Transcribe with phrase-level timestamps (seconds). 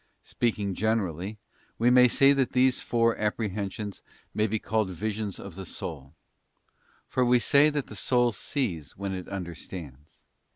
[0.23, 1.37] Speaking generally,
[1.77, 4.01] we may say that these four apprehen sions
[4.33, 6.15] may be called visions of the soul;
[7.07, 10.23] for we say that the soul sees when it understands.